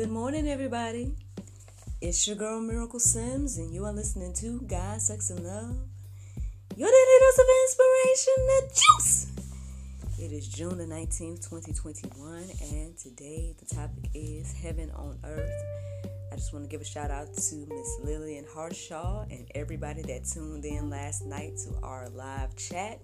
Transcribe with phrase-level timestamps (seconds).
[0.00, 1.12] Good morning, everybody.
[2.00, 5.76] It's your girl Miracle Sims, and you are listening to God, Sex, and Love.
[6.74, 9.32] Your daily dose of inspiration, the juice.
[10.18, 15.52] It is June the 19th, 2021, and today the topic is Heaven on Earth.
[16.32, 20.24] I just want to give a shout out to Miss Lillian Harshaw and everybody that
[20.24, 23.02] tuned in last night to our live chat.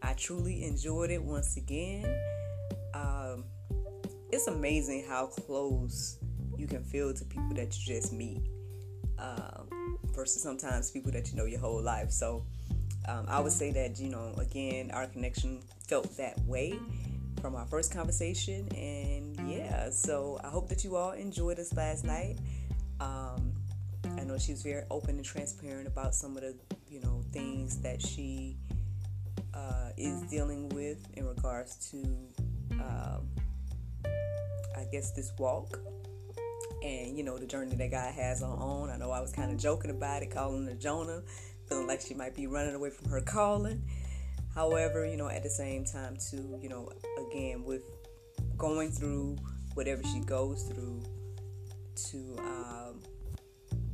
[0.00, 2.06] I truly enjoyed it once again.
[2.94, 3.44] Um,
[4.32, 6.18] it's amazing how close
[6.56, 8.42] you can feel to people that you just meet
[9.18, 12.10] um, versus sometimes people that you know your whole life.
[12.10, 12.44] So
[13.08, 16.78] um, I would say that, you know, again, our connection felt that way
[17.40, 18.68] from our first conversation.
[18.76, 22.38] And yeah, so I hope that you all enjoyed us last night.
[23.00, 23.54] Um,
[24.18, 26.54] I know she was very open and transparent about some of the,
[26.88, 28.58] you know, things that she
[29.54, 32.02] uh, is dealing with in regards to
[32.74, 33.28] um,
[34.76, 35.78] I guess, this walk
[36.82, 38.90] and, you know, the journey that God has on own.
[38.90, 41.22] I know I was kind of joking about it, calling her Jonah,
[41.68, 43.82] feeling like she might be running away from her calling.
[44.54, 46.90] However, you know, at the same time, too, you know,
[47.28, 47.82] again, with
[48.56, 49.36] going through
[49.74, 51.02] whatever she goes through
[52.10, 53.00] to, um,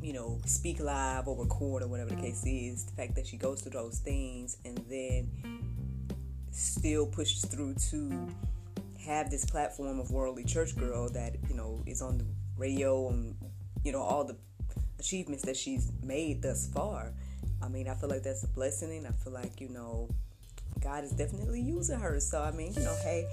[0.00, 3.36] you know, speak live or record or whatever the case is, the fact that she
[3.36, 5.28] goes through those things and then
[6.52, 8.28] still pushes through to
[9.06, 12.26] have this platform of worldly church girl that you know is on the
[12.56, 13.36] radio and
[13.84, 14.36] you know all the
[14.98, 17.12] achievements that she's made thus far.
[17.62, 20.08] I mean, I feel like that's a blessing, and I feel like you know
[20.80, 22.20] God is definitely using her.
[22.20, 23.26] So I mean, you know, hey.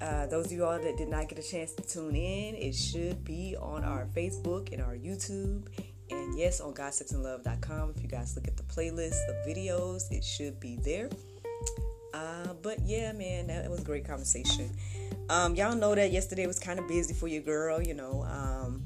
[0.00, 2.74] Uh, those of you all that did not get a chance to tune in, it
[2.74, 5.66] should be on our Facebook and our YouTube.
[6.10, 7.94] And yes, on GodSexAndLove.com.
[7.96, 11.08] If you guys look at the playlist of videos, it should be there.
[12.14, 14.70] Uh, but yeah, man, that was a great conversation.
[15.28, 18.22] Um, y'all know that yesterday was kind of busy for your girl, you know.
[18.22, 18.84] Um,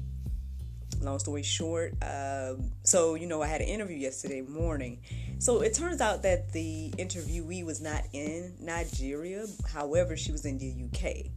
[0.99, 4.99] long story short, um, so you know, I had an interview yesterday morning.
[5.37, 10.57] So it turns out that the interviewee was not in Nigeria, however, she was in
[10.57, 11.27] the UK.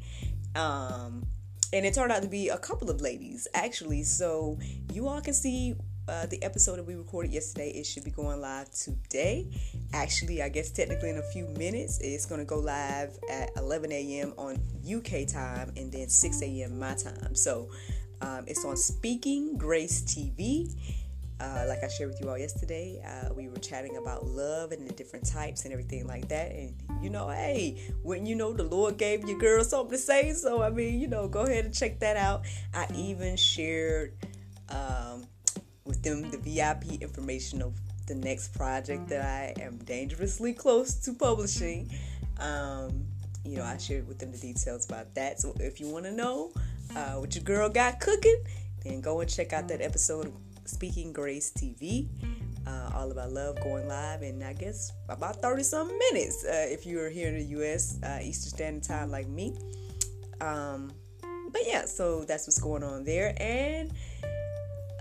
[0.57, 1.27] Um,
[1.75, 4.03] and it turned out to be a couple of ladies actually.
[4.03, 4.59] So
[4.93, 5.75] you all can see
[6.09, 7.71] uh, the episode that we recorded yesterday.
[7.71, 9.49] It should be going live today.
[9.93, 13.93] Actually, I guess technically in a few minutes, it's going to go live at 11
[13.93, 14.35] a.m.
[14.37, 16.79] on UK time and then 6 a.m.
[16.79, 17.35] my time.
[17.35, 17.71] So
[18.21, 20.75] um, it's on Speaking Grace TV.
[21.41, 24.89] Uh, like I shared with you all yesterday, uh, we were chatting about love and
[24.89, 26.53] the different types and everything like that.
[26.53, 30.33] And you know, hey, when you know the Lord gave your girl something to say,
[30.35, 32.43] so I mean, you know, go ahead and check that out.
[32.73, 34.15] I even shared
[34.69, 35.25] um,
[35.85, 37.75] with them the VIP information of
[38.07, 41.91] the next project that I am dangerously close to publishing.
[42.39, 43.05] Um,
[43.45, 45.41] you know, I shared with them the details about that.
[45.41, 46.53] So if you want to know
[46.95, 48.43] uh, what your girl got cooking,
[48.85, 50.35] then go and check out that episode of
[50.65, 52.09] Speaking Grace TV.
[52.65, 56.87] Uh, all about love going live in I guess about 30 some minutes uh, if
[56.87, 59.57] you're here in the US uh, Eastern Standard Time like me.
[60.41, 60.93] Um,
[61.51, 63.35] but yeah, so that's what's going on there.
[63.39, 63.93] And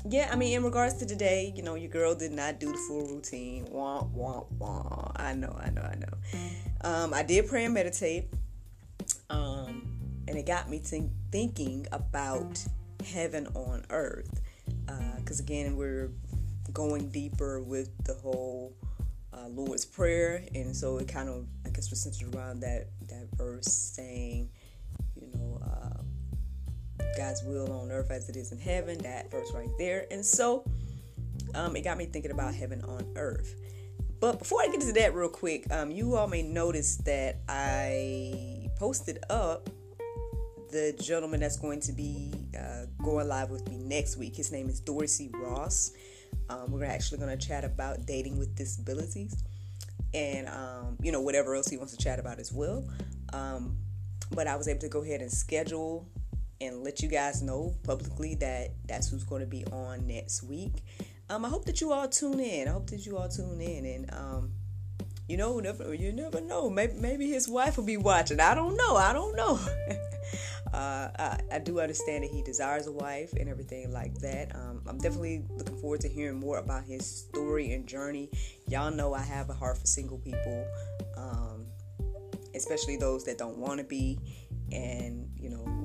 [0.09, 2.77] yeah, I mean, in regards to today, you know, your girl did not do the
[2.77, 3.67] full routine.
[3.71, 6.17] I know, I know, I know.
[6.81, 8.25] Um, I did pray and meditate.
[9.29, 12.63] Um, and it got me think- thinking about
[13.05, 14.41] heaven on earth.
[15.17, 16.11] Because uh, again, we're
[16.73, 18.73] going deeper with the whole
[19.33, 20.43] uh, Lord's Prayer.
[20.55, 24.49] And so it kind of, I guess, was centered around that, that verse saying,
[27.17, 28.97] God's will on earth as it is in heaven.
[28.99, 30.05] That verse right there.
[30.11, 30.63] And so
[31.55, 33.55] um, it got me thinking about heaven on earth.
[34.19, 38.69] But before I get into that, real quick, um, you all may notice that I
[38.77, 39.69] posted up
[40.71, 44.35] the gentleman that's going to be uh, going live with me next week.
[44.35, 45.93] His name is Dorsey Ross.
[46.49, 49.43] Um, we're actually going to chat about dating with disabilities
[50.13, 52.87] and, um, you know, whatever else he wants to chat about as well.
[53.33, 53.77] Um,
[54.31, 56.07] but I was able to go ahead and schedule
[56.61, 60.83] and let you guys know publicly that that's who's going to be on next week.
[61.29, 62.67] Um, I hope that you all tune in.
[62.67, 64.51] I hope that you all tune in, and um,
[65.27, 66.69] you know, never you never know.
[66.69, 68.39] Maybe maybe his wife will be watching.
[68.39, 68.95] I don't know.
[68.95, 69.59] I don't know.
[70.73, 74.55] uh, I, I, do understand that he desires a wife and everything like that.
[74.55, 78.29] Um, I'm definitely looking forward to hearing more about his story and journey.
[78.67, 80.67] Y'all know I have a heart for single people,
[81.15, 81.65] um,
[82.55, 84.19] especially those that don't want to be,
[84.71, 85.78] and you know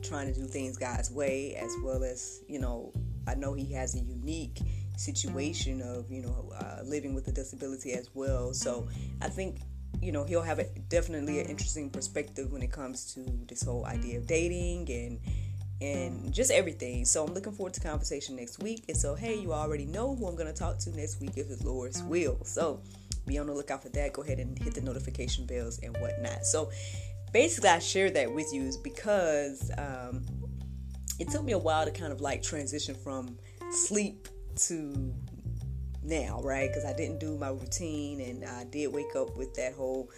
[0.00, 2.92] trying to do things God's way, as well as, you know,
[3.26, 4.60] I know he has a unique
[4.96, 8.52] situation of, you know, uh, living with a disability as well.
[8.52, 8.88] So
[9.20, 9.60] I think
[10.00, 13.84] you know, he'll have a, definitely an interesting perspective when it comes to this whole
[13.86, 15.20] idea of dating and
[15.82, 17.06] and just everything.
[17.06, 18.84] So I'm looking forward to conversation next week.
[18.88, 21.50] And so, hey, you already know who I'm going to talk to next week if
[21.50, 22.38] it's Lord's will.
[22.44, 22.82] So
[23.26, 24.12] be on the lookout for that.
[24.12, 26.44] Go ahead and hit the notification bells and whatnot.
[26.44, 26.70] So
[27.32, 30.24] basically, I shared that with you is because um,
[31.18, 33.38] it took me a while to kind of like transition from
[33.70, 34.28] sleep
[34.66, 35.14] to
[36.02, 36.68] now, right?
[36.68, 40.10] Because I didn't do my routine and I did wake up with that whole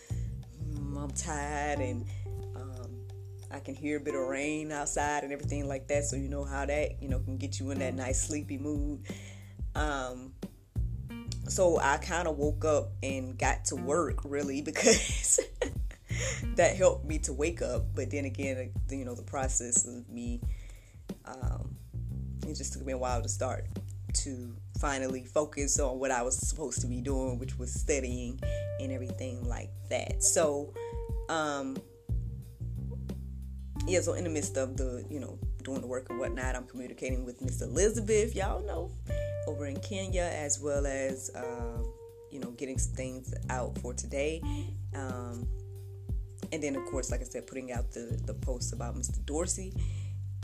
[0.64, 2.06] mm, I'm tired and
[3.52, 6.04] I can hear a bit of rain outside and everything like that.
[6.04, 9.02] So you know how that you know can get you in that nice sleepy mood.
[9.74, 10.32] Um,
[11.48, 15.38] so I kind of woke up and got to work really because
[16.56, 17.94] that helped me to wake up.
[17.94, 20.40] But then again, you know, the process of me,
[21.24, 21.76] um,
[22.46, 23.66] it just took me a while to start
[24.14, 28.40] to finally focus on what I was supposed to be doing, which was studying
[28.80, 30.22] and everything like that.
[30.22, 30.72] So,
[31.28, 31.76] um,
[33.86, 36.66] yeah, so in the midst of the, you know, doing the work and whatnot, I'm
[36.66, 38.90] communicating with Miss Elizabeth, y'all know,
[39.46, 41.82] over in Kenya, as well as, uh,
[42.30, 44.42] you know, getting things out for today.
[44.94, 45.46] Um,
[46.52, 49.24] and then, of course, like I said, putting out the, the post about Mr.
[49.24, 49.74] Dorsey.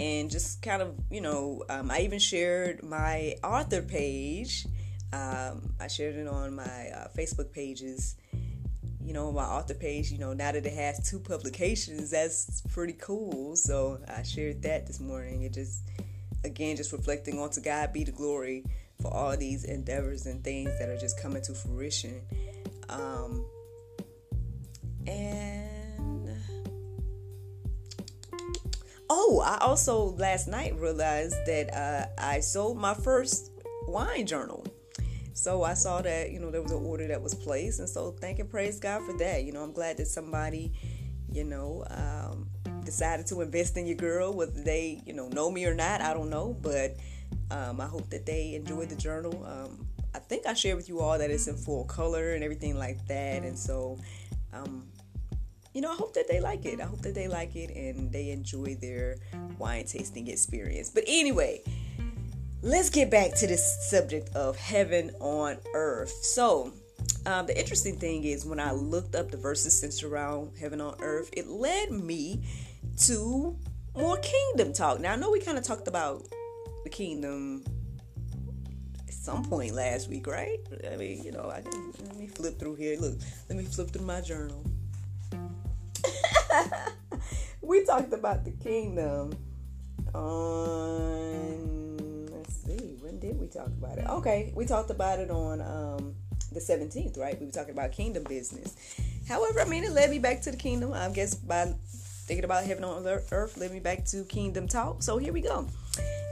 [0.01, 4.65] And just kind of, you know, um, I even shared my author page.
[5.13, 6.63] Um, I shared it on my
[6.95, 8.15] uh, Facebook pages
[9.09, 12.93] you know, my author page, you know, now that it has two publications, that's pretty
[12.93, 13.57] cool.
[13.57, 15.45] So I shared that this morning.
[15.45, 15.89] It just,
[16.45, 18.67] again, just reflecting on to God be the glory
[19.01, 22.21] for all these endeavors and things that are just coming to fruition.
[22.91, 23.47] Um,
[25.07, 25.78] and
[29.19, 33.51] oh, I also last night realized that uh, I sold my first
[33.89, 34.65] wine journal.
[35.33, 37.81] So I saw that, you know, there was an order that was placed.
[37.81, 39.43] And so thank and praise God for that.
[39.43, 40.73] You know, I'm glad that somebody,
[41.31, 42.49] you know, um,
[42.85, 46.15] decided to invest in your girl, whether they, you know, know me or not, I
[46.15, 46.57] don't know.
[46.61, 46.97] But
[47.51, 49.45] um, I hope that they enjoyed the journal.
[49.45, 52.77] Um, I think I shared with you all that it's in full color and everything
[52.77, 53.43] like that.
[53.43, 53.99] And so,
[54.53, 54.87] um,
[55.75, 56.81] you know, I hope that they like it.
[56.81, 59.17] I hope that they like it and they enjoy their
[59.59, 60.91] wine tasting experience.
[60.91, 61.63] But anyway,
[62.63, 66.13] let's get back to this subject of heaven on earth.
[66.23, 66.73] So,
[67.27, 70.97] um, the interesting thing is when I looked up the verses centered around heaven on
[71.01, 72.43] earth, it led me
[73.05, 73.57] to
[73.97, 75.01] more kingdom talk.
[75.01, 76.27] Now, I know we kind of talked about
[76.85, 77.65] the kingdom
[79.07, 80.59] at some point last week, right?
[80.91, 82.99] I mean, you know, I can let me flip through here.
[82.99, 83.15] Look,
[83.49, 84.65] let me flip through my journal.
[87.63, 89.33] we talked about the kingdom
[90.15, 91.79] on
[92.27, 94.07] let's see, when did we talk about it?
[94.09, 96.15] Okay, we talked about it on um,
[96.53, 97.39] the 17th, right?
[97.39, 98.75] We were talking about kingdom business.
[99.29, 100.93] However, I mean, it led me back to the kingdom.
[100.93, 101.75] I guess by
[102.29, 105.03] thinking about heaven on earth led me back to kingdom talk.
[105.03, 105.67] So here we go.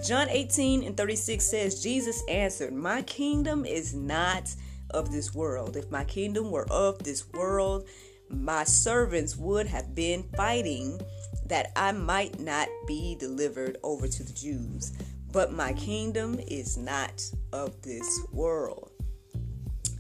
[0.07, 4.55] John 18 and 36 says, Jesus answered, My kingdom is not
[4.91, 5.77] of this world.
[5.77, 7.89] If my kingdom were of this world,
[8.29, 11.01] my servants would have been fighting
[11.47, 14.93] that I might not be delivered over to the Jews.
[15.33, 18.91] But my kingdom is not of this world.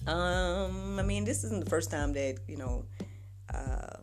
[0.07, 2.87] Um, I mean, this isn't the first time that you know.
[3.53, 3.99] Uh,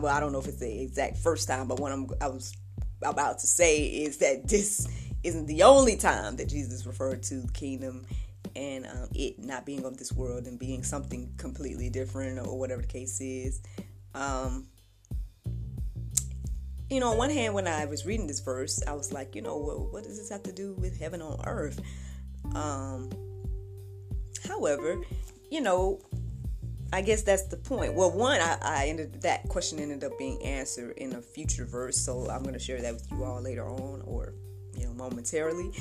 [0.00, 2.54] well, I don't know if it's the exact first time, but what I'm I was
[3.02, 4.86] about to say is that this
[5.24, 8.06] isn't the only time that Jesus referred to kingdom
[8.56, 12.82] and um, it not being of this world and being something completely different or whatever
[12.82, 13.60] the case is.
[14.14, 14.66] Um,
[16.90, 19.42] you know, on one hand, when I was reading this verse, I was like, you
[19.42, 21.80] know, well, what does this have to do with heaven on earth?
[22.54, 23.10] Um,
[24.46, 25.02] however,
[25.50, 26.00] you know,
[26.92, 27.94] I guess that's the point.
[27.94, 31.96] Well, one, I, I ended that question ended up being answered in a future verse,
[31.96, 34.34] so I'm going to share that with you all later on, or
[34.76, 35.72] you know, momentarily.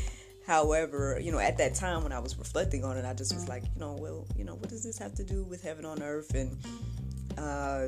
[0.45, 3.47] However, you know, at that time when I was reflecting on it, I just was
[3.47, 6.03] like, you know, well, you know, what does this have to do with heaven on
[6.03, 6.33] earth?
[6.35, 6.57] And,
[7.37, 7.87] uh,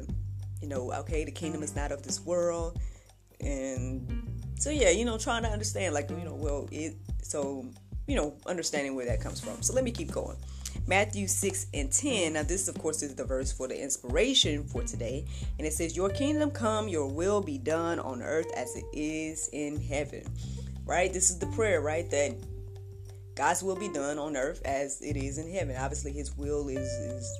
[0.61, 2.79] you know, okay, the kingdom is not of this world
[3.41, 4.23] and
[4.57, 7.65] so yeah you know trying to understand like you know well it so
[8.07, 10.37] you know understanding where that comes from so let me keep going
[10.87, 12.33] Matthew 6 and 10.
[12.33, 15.25] Now, this, of course, is the verse for the inspiration for today.
[15.57, 19.49] And it says, Your kingdom come, your will be done on earth as it is
[19.51, 20.23] in heaven.
[20.85, 21.11] Right?
[21.11, 22.09] This is the prayer, right?
[22.11, 22.35] That
[23.35, 25.75] God's will be done on earth as it is in heaven.
[25.75, 27.39] Obviously, His will is, is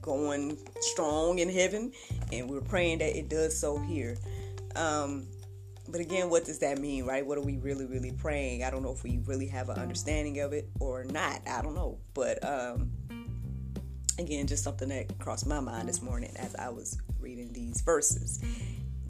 [0.00, 1.92] going strong in heaven,
[2.30, 4.16] and we're praying that it does so here.
[4.76, 5.26] Um,
[5.88, 7.26] but again, what does that mean, right?
[7.26, 8.62] What are we really, really praying?
[8.62, 11.40] I don't know if we really have an understanding of it or not.
[11.46, 11.98] I don't know.
[12.14, 12.92] But um,
[14.18, 18.42] again, just something that crossed my mind this morning as I was reading these verses.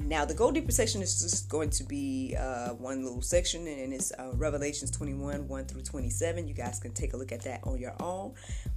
[0.05, 3.93] Now, the Go Deeper section is just going to be uh, one little section, and
[3.93, 6.49] it's uh, Revelations 21 1 through 27.
[6.49, 8.35] You guys can take a look at that on your own.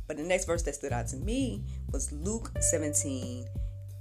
[0.07, 3.47] But the next verse that stood out to me was Luke 17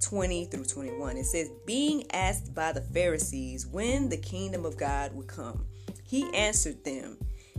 [0.04, 1.16] 20 through 21.
[1.16, 5.64] It says, Being asked by the Pharisees when the kingdom of God would come,
[6.04, 7.16] he answered them,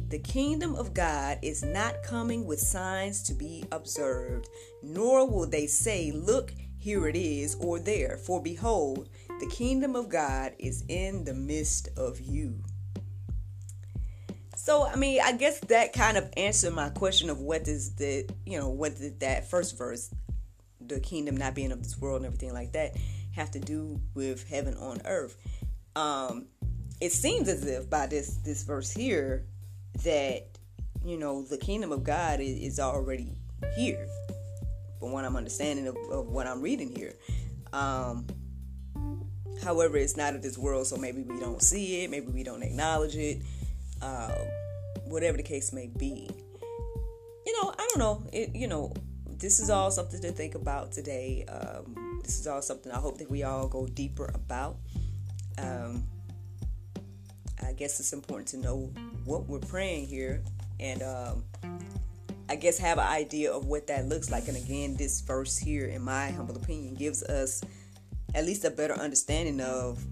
[0.09, 4.47] The kingdom of God is not coming with signs to be observed,
[4.83, 8.17] nor will they say, Look, here it is, or there.
[8.17, 12.61] For behold, the kingdom of God is in the midst of you.
[14.55, 18.27] So, I mean, I guess that kind of answered my question of what does the,
[18.45, 20.09] you know, what did that first verse,
[20.79, 22.95] the kingdom not being of this world and everything like that,
[23.35, 25.37] have to do with heaven on earth?
[25.95, 26.47] Um,
[27.01, 29.45] it seems as if by this this verse here
[30.03, 30.47] that
[31.03, 33.33] you know the kingdom of God is, is already
[33.75, 34.07] here
[34.99, 37.13] from what I'm understanding of, of what I'm reading here.
[37.73, 38.25] Um,
[39.65, 42.63] however, it's not of this world, so maybe we don't see it, maybe we don't
[42.63, 43.41] acknowledge it,
[44.01, 44.31] uh,
[45.05, 46.29] whatever the case may be.
[47.45, 48.23] You know, I don't know.
[48.31, 48.93] It, you know,
[49.27, 51.45] this is all something to think about today.
[51.45, 54.77] Um, this is all something I hope that we all go deeper about.
[55.57, 56.05] Um,
[57.65, 58.91] I guess it's important to know
[59.25, 60.43] what we're praying here
[60.79, 61.43] and um,
[62.47, 64.47] I guess have an idea of what that looks like.
[64.47, 67.61] And again, this verse here, in my humble opinion, gives us
[68.35, 70.05] at least a better understanding of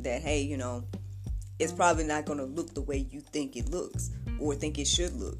[0.00, 0.22] that.
[0.22, 0.84] Hey, you know,
[1.58, 4.86] it's probably not going to look the way you think it looks or think it
[4.86, 5.38] should look.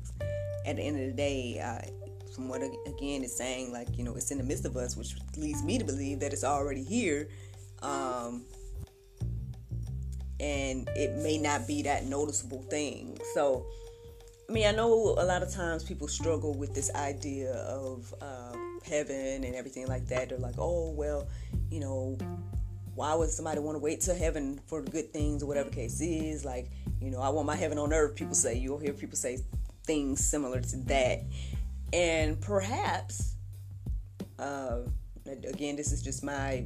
[0.67, 1.87] At the end of the day, uh,
[2.35, 5.15] from what again is saying, like you know, it's in the midst of us, which
[5.37, 7.29] leads me to believe that it's already here.
[7.83, 8.43] Um,
[10.41, 13.17] and it may not be that noticeable thing.
[13.33, 13.65] So
[14.49, 18.53] I mean, I know a lot of times people struggle with this idea of uh,
[18.89, 20.29] heaven and everything like that.
[20.29, 21.27] They're like, oh, well,
[21.71, 22.19] you know,
[22.95, 26.45] why would somebody want to wait till heaven for good things or whatever case is?
[26.45, 26.71] Like,
[27.01, 28.57] you know, I want my heaven on earth, people say.
[28.57, 29.39] You'll hear people say
[29.85, 31.25] things similar to that.
[31.93, 33.37] And perhaps,
[34.39, 34.79] uh,
[35.27, 36.65] again, this is just my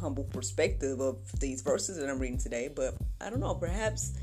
[0.00, 4.14] humble perspective of these verses that I'm reading today, but I don't know, perhaps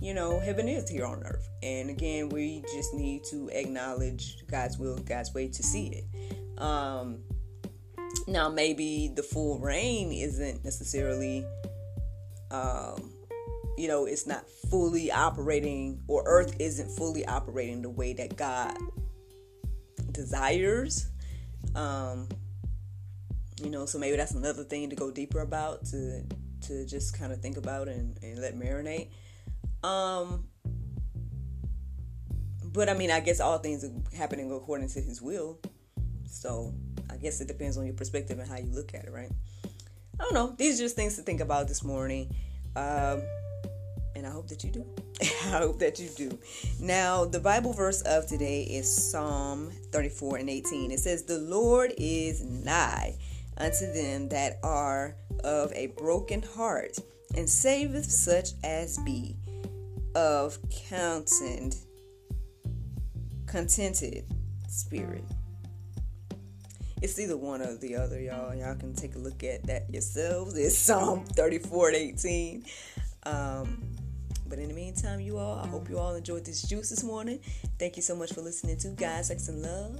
[0.00, 1.48] you know, heaven is here on earth.
[1.62, 6.60] And again, we just need to acknowledge God's will, God's way to see it.
[6.60, 7.18] Um,
[8.30, 11.44] now, maybe the full reign isn't necessarily,
[12.50, 13.12] um,
[13.76, 18.76] you know, it's not fully operating, or earth isn't fully operating the way that God
[20.12, 21.10] desires.
[21.74, 22.28] Um,
[23.62, 26.24] you know, so maybe that's another thing to go deeper about, to
[26.62, 29.08] to just kind of think about and, and let marinate.
[29.82, 30.44] Um,
[32.62, 35.58] but I mean, I guess all things are happening according to His will.
[36.26, 36.74] So
[37.20, 39.30] guess it depends on your perspective and how you look at it, right?
[39.64, 40.54] I don't know.
[40.56, 42.34] These are just things to think about this morning.
[42.76, 43.22] Um,
[44.14, 44.84] and I hope that you do.
[45.20, 46.38] I hope that you do.
[46.78, 50.90] Now, the Bible verse of today is Psalm 34 and 18.
[50.90, 53.16] It says, The Lord is nigh
[53.56, 56.98] unto them that are of a broken heart,
[57.36, 59.36] and saveth such as be
[60.14, 60.58] of
[60.88, 61.76] counted,
[63.46, 64.24] contented
[64.68, 65.24] spirit.
[67.02, 68.54] It's either one or the other, y'all.
[68.54, 70.56] Y'all can take a look at that yourselves.
[70.58, 72.64] It's Psalm 34 and 18.
[73.24, 73.82] Um,
[74.46, 77.40] but in the meantime, you all, I hope you all enjoyed this juice this morning.
[77.78, 79.98] Thank you so much for listening to God, Sex, and Love.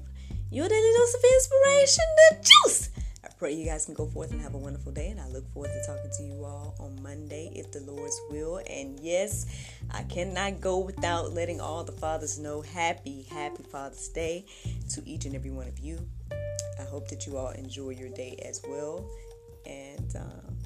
[0.51, 2.91] Your daily dose of inspiration, the juice.
[3.25, 5.09] I pray you guys can go forth and have a wonderful day.
[5.09, 8.61] And I look forward to talking to you all on Monday, if the Lord's will.
[8.69, 9.47] And yes,
[9.91, 14.45] I cannot go without letting all the fathers know happy, happy Father's Day
[14.91, 16.07] to each and every one of you.
[16.81, 19.07] I hope that you all enjoy your day as well.
[19.67, 20.57] And um,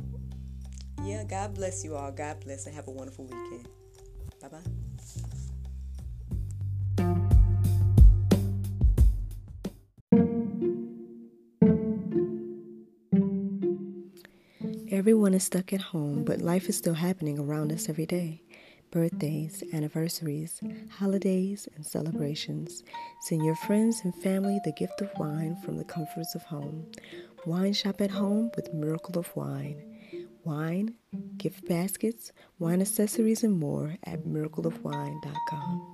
[1.05, 2.13] yeah, God bless you all.
[2.13, 3.69] God bless and have a wonderful weekend.
[4.41, 4.59] Bye bye.
[14.91, 18.44] Everyone is stuck at home, but life is still happening around us every day.
[18.95, 22.85] Birthdays, anniversaries, holidays, and celebrations.
[23.23, 26.87] Send your friends and family the gift of wine from the comforts of home.
[27.45, 29.83] Wine shop at home with Miracle of Wine.
[30.45, 30.95] Wine,
[31.37, 35.94] gift baskets, wine accessories, and more at miracleofwine.com.